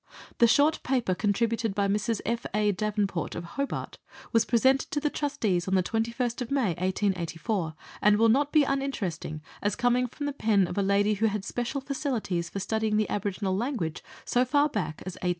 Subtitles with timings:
[0.39, 2.21] The short paper contributed by Mrs.
[2.25, 2.47] F.
[2.55, 2.71] A.
[2.71, 3.99] Davenport, of Hobart,
[4.33, 9.43] was presented to the Trustees on the 21st May 1884, and will not be uninteresting
[9.61, 13.07] as coming from the pen of a lady who had special facilities for studying the
[13.11, 15.27] aboriginal language so far back as 1842.
[15.27, 15.29] T.